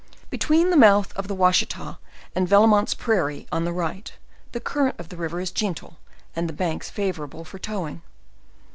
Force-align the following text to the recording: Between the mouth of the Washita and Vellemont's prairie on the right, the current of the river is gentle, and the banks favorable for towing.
Between 0.31 0.71
the 0.71 0.77
mouth 0.81 1.13
of 1.15 1.27
the 1.27 1.35
Washita 1.35 1.99
and 2.33 2.47
Vellemont's 2.49 2.95
prairie 2.95 3.45
on 3.51 3.65
the 3.65 3.71
right, 3.71 4.11
the 4.51 4.59
current 4.59 4.99
of 4.99 5.09
the 5.09 5.15
river 5.15 5.39
is 5.39 5.51
gentle, 5.51 5.99
and 6.35 6.49
the 6.49 6.53
banks 6.53 6.89
favorable 6.89 7.45
for 7.45 7.59
towing. 7.59 8.01